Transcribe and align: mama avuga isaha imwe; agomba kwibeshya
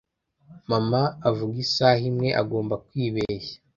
mama 0.69 1.01
avuga 1.29 1.55
isaha 1.65 2.03
imwe; 2.09 2.29
agomba 2.41 2.75
kwibeshya 2.85 3.55